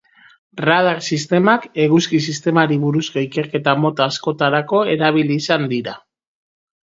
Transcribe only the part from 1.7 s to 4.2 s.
Eguzki-sistemari buruzko ikerketa mota